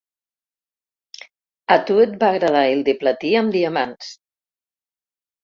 [1.75, 4.11] A tu et va agradar el de platí amb diamants.